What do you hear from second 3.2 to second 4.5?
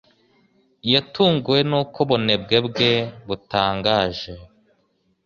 butangaje.